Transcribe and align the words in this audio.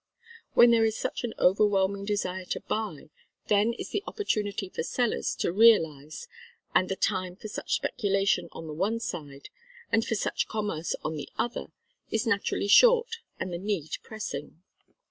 When 0.55 0.71
there 0.71 0.83
is 0.83 0.97
such 0.97 1.23
an 1.23 1.35
overwhelming 1.37 2.05
desire 2.05 2.45
to 2.45 2.59
buy, 2.61 3.11
then 3.49 3.73
is 3.73 3.91
the 3.91 4.01
opportunity 4.07 4.67
for 4.67 4.81
sellers 4.81 5.35
to 5.35 5.51
realise, 5.53 6.27
and 6.73 6.89
the 6.89 6.95
time 6.95 7.35
for 7.35 7.47
such 7.47 7.73
speculation 7.75 8.49
on 8.51 8.65
the 8.65 8.73
one 8.73 8.99
side, 8.99 9.49
and 9.91 10.03
for 10.03 10.15
such 10.15 10.47
commerce 10.47 10.95
on 11.03 11.17
the 11.17 11.29
other, 11.37 11.67
is 12.09 12.25
naturally 12.25 12.67
short 12.67 13.17
and 13.39 13.53
the 13.53 13.59
need 13.59 13.97
pressing. 14.01 14.63